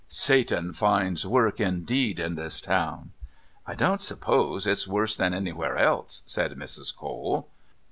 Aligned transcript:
"Satan 0.07 0.73
finds 0.73 1.27
work, 1.27 1.59
indeed, 1.59 2.17
in 2.17 2.33
this 2.33 2.59
town." 2.59 3.11
"I 3.67 3.75
don't 3.75 4.01
suppose 4.01 4.65
it's 4.65 4.87
worse 4.87 5.15
than 5.15 5.31
anywhere 5.31 5.77
else," 5.77 6.23
said 6.25 6.51
Mrs. 6.53 6.91
Cole. 6.97 7.51